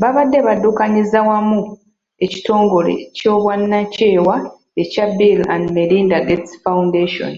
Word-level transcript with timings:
Babadde 0.00 0.38
baddukanyiza 0.46 1.18
wamu 1.28 1.60
ekitongole 2.24 2.94
ky'obwannakyewa 3.16 4.36
ekya 4.82 5.06
Bill 5.16 5.40
and 5.54 5.64
Melinda 5.76 6.18
Gates 6.26 6.52
Foundation. 6.64 7.34